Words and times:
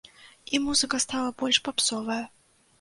І 0.53 0.59
музыка 0.63 1.01
стала 1.05 1.37
больш 1.43 1.63
папсовая. 1.71 2.21